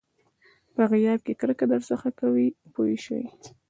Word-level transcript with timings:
په 0.75 0.83
غیاب 0.91 1.19
کې 1.25 1.33
کرکه 1.39 1.65
درڅخه 1.71 2.09
کوي 2.19 2.47
پوه 2.73 2.95
شوې!. 3.05 3.25